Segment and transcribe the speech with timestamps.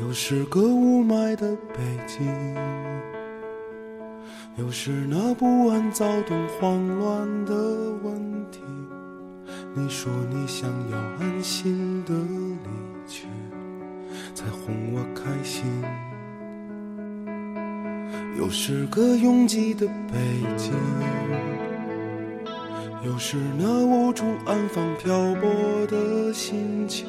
[0.00, 2.24] 又是个雾霾的北京，
[4.56, 7.52] 又是那不安、躁动、慌乱的
[8.02, 8.16] 问
[8.50, 8.60] 题。
[9.74, 13.26] 你说你想要安心的离去，
[14.34, 15.64] 才哄我开心。
[18.38, 20.16] 又是个拥挤的北
[20.56, 20.72] 京，
[23.04, 27.08] 又是那无处安放、漂泊的心情。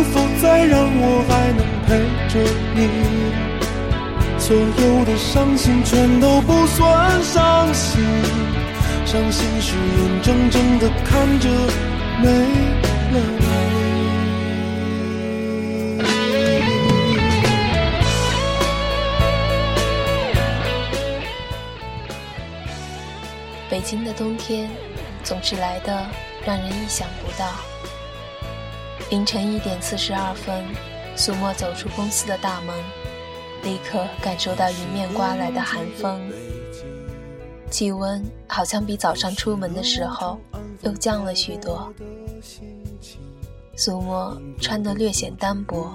[0.00, 1.98] 能否再让我还能陪
[2.32, 2.40] 着
[2.74, 2.88] 你？
[4.38, 8.02] 所有的伤心全都不算伤心，
[9.04, 11.50] 伤心是眼睁睁的看着
[12.22, 12.30] 没
[13.12, 13.44] 了你。
[23.68, 24.70] 北京的冬天
[25.22, 26.06] 总是来的
[26.44, 27.46] 让人意想不到。
[29.10, 30.64] 凌晨一点四十二分，
[31.16, 32.76] 苏沫走出公司的大门，
[33.64, 36.30] 立刻感受到迎面刮来的寒风，
[37.68, 40.38] 气温好像比早上出门的时候
[40.82, 41.92] 又降了许多。
[43.74, 45.92] 苏沫穿得略显单薄，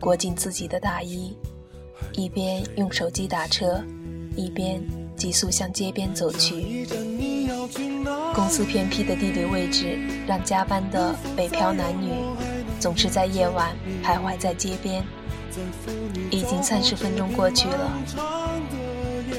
[0.00, 1.36] 裹紧自己的大衣，
[2.14, 3.80] 一边用手机打车，
[4.34, 4.82] 一边
[5.14, 6.84] 急速向街边走去。
[8.34, 12.12] 公司偏僻的地理位置，让加班的北漂男女
[12.78, 15.04] 总是在夜晚徘徊在街边。
[16.30, 17.90] 已经三十分钟过去了，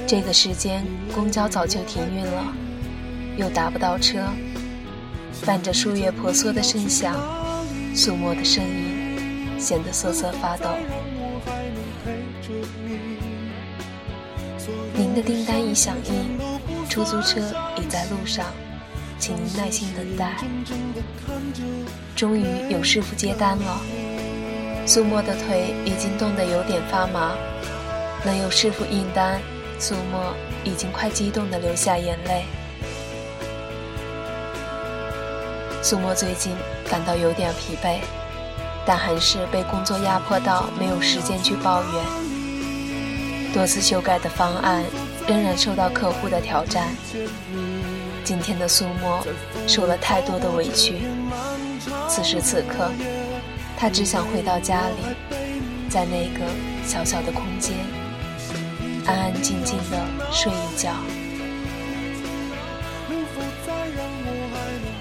[0.05, 2.53] 这个时间公交早就停运了，
[3.37, 4.19] 又打不到车，
[5.45, 7.15] 伴着树叶婆娑的声响，
[7.95, 10.69] 苏沫的声音显得瑟瑟发抖。
[14.93, 16.60] 您的订单已响应，
[16.91, 17.39] 出租车
[17.77, 18.47] 已在路上。
[19.17, 20.43] 请您耐心等待。
[22.17, 23.79] 终于有师傅接单了，
[24.85, 27.31] 苏沫的腿已经冻得有点发麻。
[28.25, 29.39] 能有师傅应单，
[29.79, 30.35] 苏沫
[30.65, 32.43] 已经快激动的流下眼泪。
[35.81, 36.53] 苏沫最近
[36.89, 37.99] 感到有点疲惫，
[38.85, 43.53] 但还是被工作压迫到没有时间去抱怨。
[43.53, 44.83] 多次修改的方案
[45.27, 46.87] 仍然受到客户的挑战。
[48.23, 49.25] 今天的苏沫
[49.67, 51.01] 受了太多的委屈，
[52.07, 52.91] 此时此刻，
[53.77, 55.37] 他只想回到家里，
[55.89, 56.45] 在那个
[56.85, 57.75] 小小的空间，
[59.05, 60.91] 安安静静的睡一觉。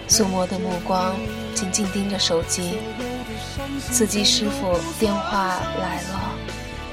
[0.09, 1.15] 苏沫的目光
[1.55, 2.79] 紧紧盯着手机，
[3.79, 6.33] 司机师傅电话来了，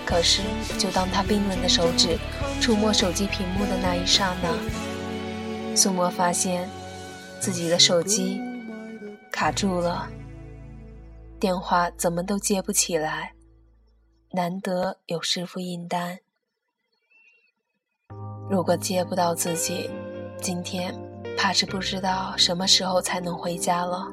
[0.06, 0.42] 可是
[0.78, 2.20] 就当他冰冷的手指
[2.59, 5.75] 触摸手机屏幕的那一刹那。
[5.75, 6.69] 苏沫发现
[7.40, 8.41] 自己的手机
[9.31, 10.07] 卡住了，
[11.40, 13.34] 电话怎么都接不起来。
[14.31, 16.19] 难得有师傅应单，
[18.50, 19.89] 如果接不到自己，
[20.41, 20.94] 今天
[21.38, 24.12] 怕是不知道什么时候才能回家了。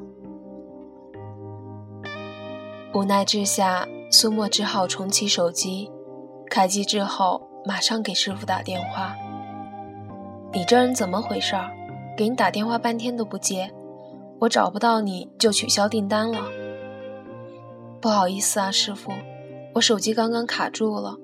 [2.93, 5.91] 无奈之下，苏沫只好重启手机，
[6.49, 9.15] 开机之后马上给师傅打电话。
[10.53, 11.71] 你这人怎么回事儿？
[12.15, 13.69] 给你打电话半天都不接，
[14.39, 16.39] 我找不到你就取消订单了。
[17.99, 19.11] 不好意思啊，师傅，
[19.73, 21.17] 我手机刚刚卡住了，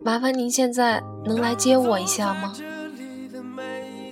[0.00, 2.54] 麻烦您现在能来接我一下吗？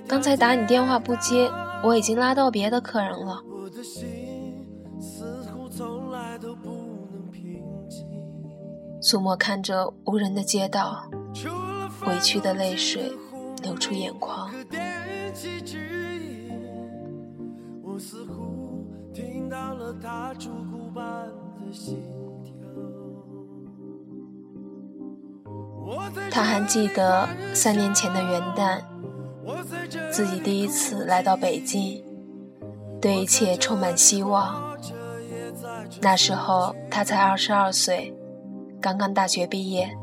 [0.07, 1.49] 刚才打你电话不接，
[1.83, 3.41] 我已经拉到别的客人了。
[9.01, 11.09] 苏沫看着无人的街道，
[12.11, 13.11] 委屈的泪水。
[13.63, 14.49] 流出眼眶。
[26.31, 28.81] 他还记得三年前的元旦，
[30.09, 32.03] 自己第一次来到北京，
[32.99, 34.75] 对一切充满希望。
[36.01, 38.11] 那时候他才二十二岁，
[38.81, 39.95] 刚刚大学毕业，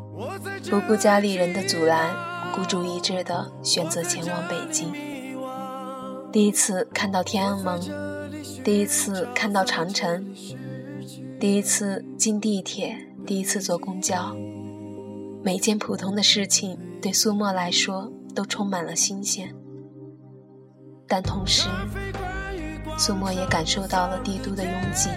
[0.71, 2.29] 不顾家里人的阻拦。
[2.55, 4.93] 孤注一掷地选择前往北京。
[6.33, 7.81] 第一次看到天安门，
[8.65, 10.35] 第一次看到长城，
[11.39, 14.35] 第一次进地铁，第一次坐公交，
[15.45, 19.55] 每件普通的事情对苏沫来说都充满了新鲜。
[21.07, 21.69] 但同时，
[22.97, 25.11] 苏沫也感受到了帝都的拥挤，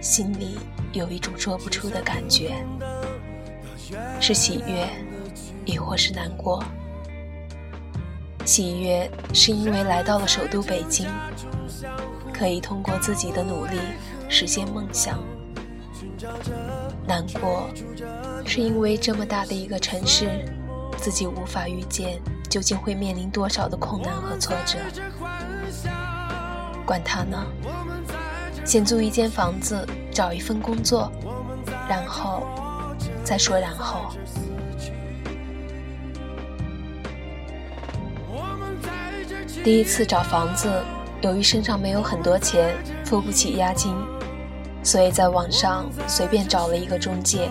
[0.00, 0.58] 心里
[0.92, 2.64] 有一种说不出的感觉，
[4.20, 4.88] 是喜悦，
[5.64, 6.62] 亦或是难过。
[8.44, 11.06] 喜悦是因为来到了首都北京，
[12.32, 13.78] 可以通过自己的努力。
[14.32, 15.18] 实现梦想，
[17.04, 17.68] 难过
[18.46, 20.44] 是因为这么大的一个城市，
[20.96, 24.78] 自己无法预见究竟会面临多少的困难和挫折。
[26.86, 27.44] 管他呢，
[28.64, 31.10] 先租一间房子，找一份工作，
[31.88, 32.46] 然后
[33.30, 34.10] 再说然后。
[39.62, 40.68] 第一次找房子，
[41.20, 42.74] 由于身上没有很多钱，
[43.04, 43.94] 付不起押金。
[44.82, 47.48] 所以在网上随便找了一个中介。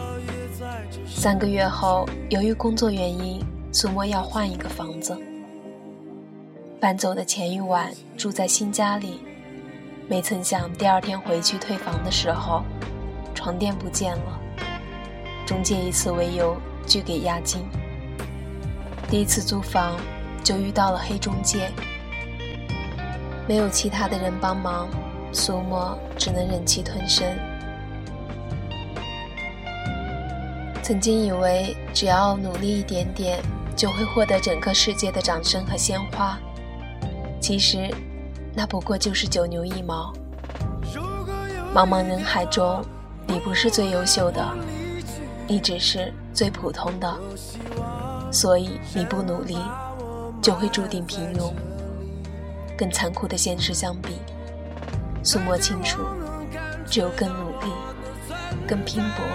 [1.07, 3.41] 三个月后，由于工作原因，
[3.71, 5.17] 苏沫要换一个房子。
[6.81, 9.21] 搬走的前一晚住在新家里，
[10.09, 12.63] 没曾想第二天回去退房的时候，
[13.33, 14.41] 床垫不见了。
[15.49, 16.55] 中介以此为由
[16.85, 17.63] 拒给押金。
[19.09, 19.95] 第一次租房
[20.43, 21.71] 就遇到了黑中介，
[23.47, 24.87] 没有其他的人帮忙。
[25.31, 27.25] 苏沫只能忍气吞声。
[30.83, 33.41] 曾经以为只要努力一点点，
[33.75, 36.37] 就会获得整个世界的掌声和鲜花，
[37.41, 37.89] 其实
[38.53, 40.13] 那不过就是九牛一毛。
[41.73, 42.85] 茫茫人海中，
[43.25, 44.47] 你不是最优秀的，
[45.51, 47.17] 你只是最普通的，
[48.31, 49.57] 所以你不努力，
[50.39, 51.51] 就会注定平庸。
[52.77, 54.19] 跟残酷的现实相比。
[55.23, 56.01] 苏沫清楚，
[56.85, 57.73] 只有更努力、
[58.67, 59.25] 更拼搏，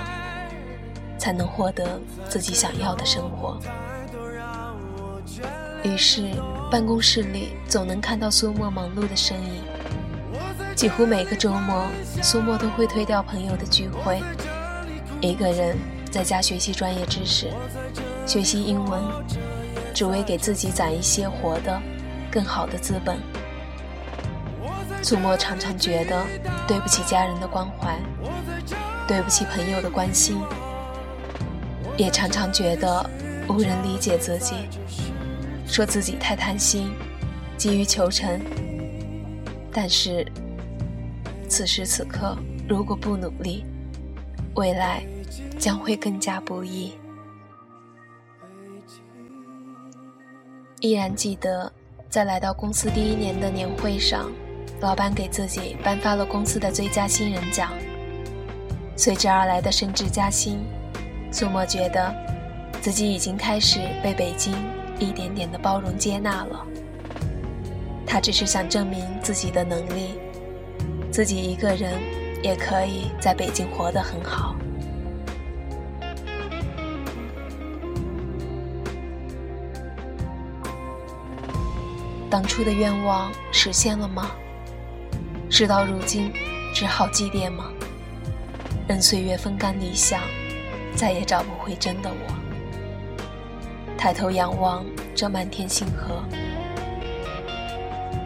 [1.18, 3.58] 才能获得自己想要的生活。
[5.82, 6.30] 于是，
[6.70, 9.64] 办公室里总能看到苏沫忙碌的身影。
[10.76, 11.86] 几乎每个周末，
[12.22, 14.22] 苏沫都会推掉朋友的聚会，
[15.20, 15.76] 一个人
[16.14, 17.50] 在家学习专业知识，
[18.24, 19.02] 学习英文，
[19.92, 21.82] 只为给自己攒一些活的、
[22.30, 23.18] 更好的资本。
[25.02, 26.24] 苏沫常常觉得
[26.68, 27.98] 对不起家人的关怀，
[29.08, 30.40] 对不起朋友的关心，
[31.96, 33.10] 也常常觉得
[33.48, 34.54] 无人理解自己，
[35.66, 36.92] 说自己太贪心，
[37.56, 38.40] 急于求成。
[39.72, 40.24] 但是
[41.48, 42.38] 此时此刻，
[42.68, 43.64] 如果不努力，
[44.54, 45.04] 未来
[45.64, 46.92] 将会更加不易。
[50.80, 51.72] 依然记得
[52.10, 54.30] 在来到公司第一年的年会上。
[54.80, 57.72] 老板给自己颁发了公司的最佳新人奖，
[58.94, 60.62] 随之而来的升职加薪，
[61.32, 62.14] 苏沫觉得
[62.82, 64.52] 自己已经开始被北京
[64.98, 66.66] 一点点的包容接纳了。
[68.06, 70.18] 他只是想证明自己的能力，
[71.10, 71.94] 自己一个人
[72.42, 74.54] 也可以在北京活得很好。
[82.34, 84.32] 当初的愿望实现了吗？
[85.48, 86.32] 事到如今，
[86.74, 87.66] 只好祭奠吗？
[88.88, 90.20] 任岁月风干理想，
[90.96, 92.34] 再也找不回真的我。
[93.96, 96.24] 抬头仰望这漫天星河，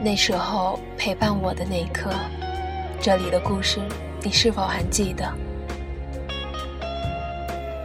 [0.03, 2.11] 那时候陪伴我的那一刻，
[3.03, 3.79] 这里的故事，
[4.23, 5.31] 你是否还记得？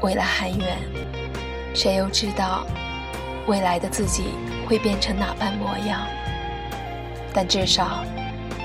[0.01, 0.79] 未来还远，
[1.75, 2.65] 谁又知道
[3.47, 4.25] 未来的自己
[4.67, 6.01] 会变成哪般模样？
[7.33, 8.03] 但至少。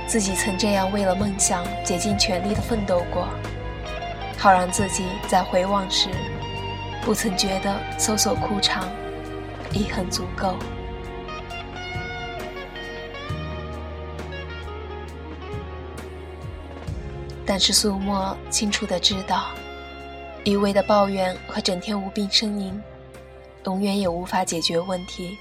[0.07, 3.29] 自己曾这样为了梦想竭尽全力的奋斗过，
[4.39, 6.09] 好让自己在回望时，
[7.03, 8.89] 不曾觉得搜索枯肠
[9.71, 10.57] 已很足够。
[17.45, 19.49] 但是苏沫清楚的知道，
[20.43, 22.83] 一味的抱怨和整天无病呻吟，
[23.69, 25.37] 永远也无法解决问题。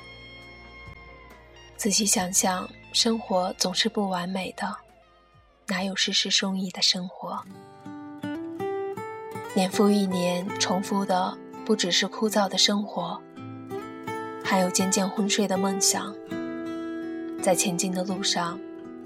[1.78, 2.70] 仔细想想。
[2.94, 4.76] 生活总是不完美的，
[5.68, 7.40] 哪有事事顺意的生活？
[9.54, 13.22] 年复一年，重复的不只是枯燥的生活，
[14.44, 16.12] 还有渐渐昏睡的梦想。
[17.40, 18.60] 在前进的路上，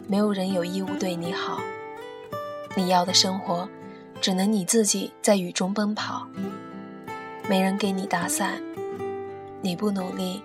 [0.07, 1.59] 没有人有义务对你好。
[2.77, 3.67] 你要的生活，
[4.21, 6.25] 只能你自己在雨中奔跑。
[7.49, 8.61] 没人给你打伞，
[9.61, 10.41] 你不努力，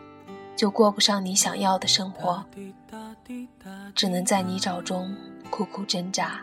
[0.55, 2.45] 就过不上你想要的生活。
[3.95, 5.17] 只能在泥沼中
[5.51, 6.41] 苦苦挣扎。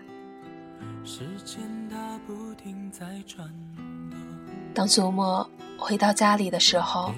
[4.74, 7.14] 当苏沫回到家里的时候，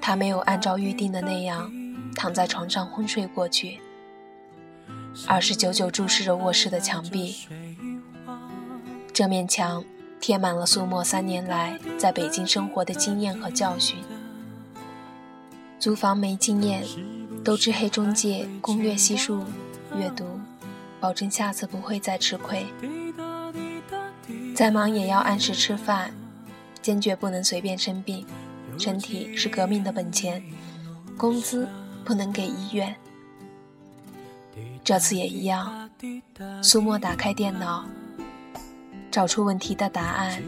[0.00, 1.70] 他没有按照预定的那样
[2.14, 3.80] 躺在床上昏睡过去，
[5.26, 7.36] 而是久久注视着卧室的墙壁。
[9.12, 9.82] 这面墙
[10.20, 13.98] 贴满了苏沫三年来在北京生活的经验和教训。
[15.86, 16.84] 租房没经验，
[17.44, 19.44] 都知黑中介攻略悉数
[19.96, 20.24] 阅读，
[20.98, 22.66] 保证下次不会再吃亏。
[24.52, 26.12] 再忙也要按时吃饭。
[26.82, 28.26] 坚决不能随便生病，
[28.76, 30.42] 身体是革命的本钱，
[31.16, 31.68] 工资
[32.04, 32.92] 不能给医院。
[34.82, 35.88] 这次也一样，
[36.64, 37.84] 苏沫打开电脑，
[39.08, 40.42] 找出问题的答案，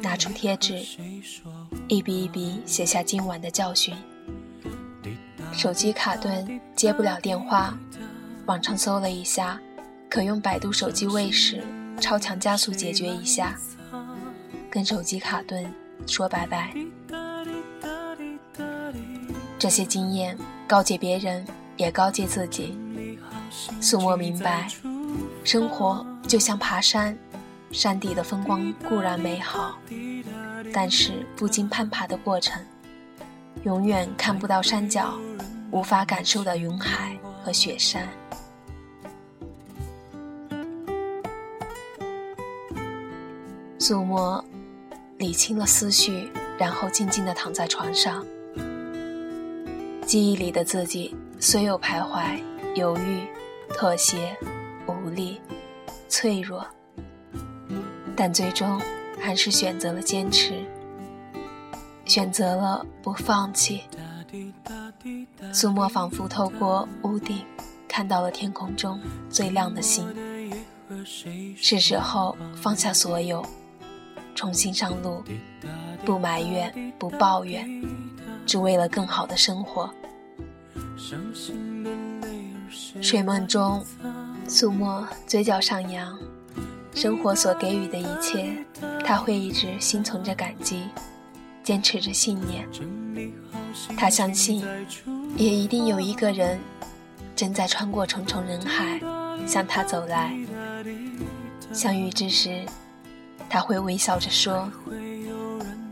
[0.00, 0.82] 拿出贴纸，
[1.86, 3.94] 一笔一笔写下今晚的教训。
[5.56, 7.78] 手机卡顿，接不了电话，
[8.46, 9.58] 网上搜了一下，
[10.10, 11.62] 可用百度手机卫士
[12.00, 13.56] 超强加速解决一下。
[14.68, 15.72] 跟手机卡顿
[16.06, 16.74] 说拜拜。
[19.58, 21.46] 这些经验告诫别人，
[21.76, 22.76] 也告诫自己。
[23.80, 24.68] 苏沫明白，
[25.44, 27.16] 生活就像爬山，
[27.70, 29.78] 山底的风光固然美好，
[30.72, 32.60] 但是不经攀爬的过程，
[33.62, 35.14] 永远看不到山脚，
[35.70, 38.08] 无法感受到云海和雪山。
[43.78, 44.44] 苏沫。
[45.16, 48.26] 理清了思绪，然后静静的躺在床上。
[50.04, 52.38] 记忆里的自己虽有徘徊、
[52.74, 53.22] 犹豫、
[53.70, 54.36] 妥协、
[54.86, 55.40] 无力、
[56.08, 56.66] 脆弱，
[58.16, 58.78] 但最终
[59.18, 60.64] 还是选择了坚持，
[62.04, 63.82] 选择了不放弃。
[65.52, 67.44] 苏沫仿佛透过屋顶，
[67.88, 70.06] 看到了天空中最亮的星。
[71.56, 73.44] 是时候放下所有。
[74.34, 75.22] 重新上路，
[76.04, 77.64] 不埋怨，不抱怨，
[78.44, 79.88] 只为了更好的生活。
[83.00, 83.84] 睡梦中，
[84.48, 86.18] 苏沫嘴角上扬，
[86.94, 88.56] 生活所给予的一切，
[89.04, 90.88] 他会一直心存着感激，
[91.64, 92.68] 坚持着信念。
[93.96, 94.64] 他相信，
[95.36, 96.60] 也一定有一个人，
[97.34, 99.00] 正在穿过重重人海，
[99.48, 100.32] 向他走来。
[101.72, 102.64] 相遇之时。
[103.46, 104.68] 他会微笑着说：“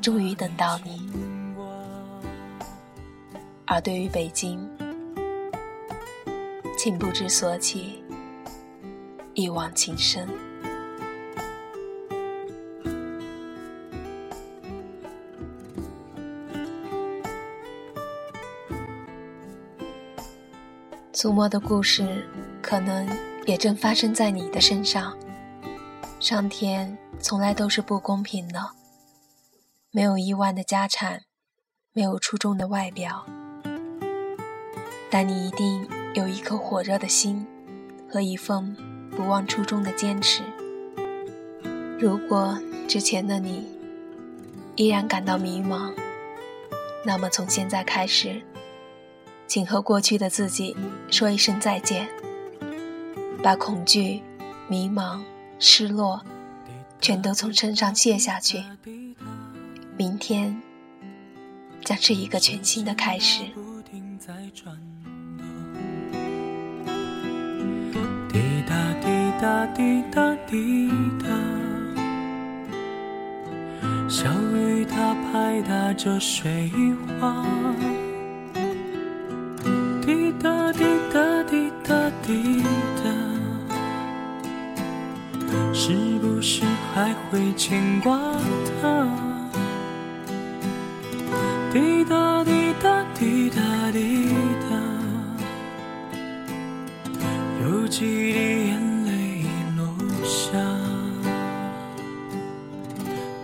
[0.02, 1.08] 终于等到你。”
[3.66, 4.58] 而对于北京，
[6.76, 8.02] 请不知所起，
[9.34, 10.26] 一往情深。
[21.22, 22.26] 苏沫的故事，
[22.60, 23.08] 可能
[23.46, 25.16] 也正发生在你的身上。
[26.18, 26.98] 上天。
[27.20, 28.70] 从来都是不公平的，
[29.92, 31.20] 没有亿万的家产，
[31.92, 33.24] 没有出众的外表，
[35.08, 37.46] 但你一定有一颗火热的心
[38.10, 38.76] 和一份
[39.12, 40.42] 不忘初衷的坚持。
[42.00, 43.70] 如果之前的你
[44.74, 45.94] 依然感到迷茫，
[47.06, 48.42] 那么从现在开始，
[49.52, 50.74] 请和过去的自己
[51.10, 52.08] 说一声再见，
[53.42, 54.22] 把恐惧、
[54.66, 55.20] 迷茫、
[55.58, 56.22] 失落。
[57.02, 58.64] 全都从身上卸下去，
[59.98, 60.58] 明天
[61.84, 63.42] 将是一个全新的开始。
[68.32, 70.88] 滴答滴答滴答滴
[71.20, 71.28] 答，
[74.08, 76.72] 小雨它拍打着水
[77.20, 77.44] 花。
[86.42, 88.18] 是不是还会牵挂
[88.82, 89.06] 他？
[91.72, 94.28] 滴答滴答滴答滴
[94.68, 94.76] 答，
[97.62, 99.44] 有几滴眼泪
[99.76, 99.86] 落
[100.24, 100.58] 下。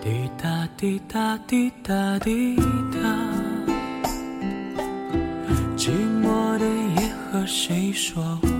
[0.03, 2.57] 滴答滴答滴答滴
[2.91, 2.99] 答，
[5.77, 5.91] 寂
[6.21, 6.65] 寞的
[7.01, 8.58] 夜和谁说话？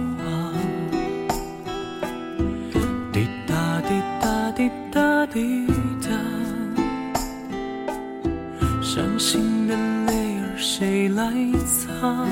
[9.19, 11.25] 心的泪儿谁来
[11.67, 12.25] 擦？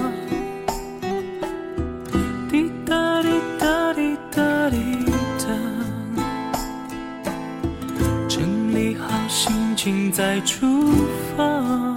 [2.50, 3.28] 滴答滴
[3.60, 4.78] 答滴答滴
[5.38, 5.46] 答，
[8.30, 10.66] 整理好心情再出
[11.36, 11.97] 发。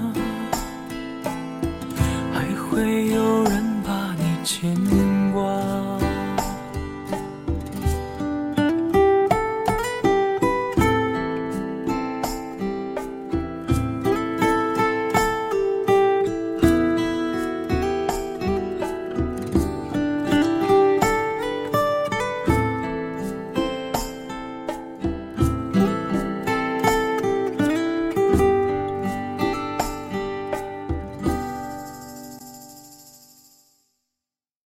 [4.43, 4.80] 千。